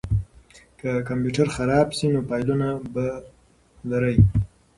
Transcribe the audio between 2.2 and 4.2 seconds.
فایلونه به لرئ.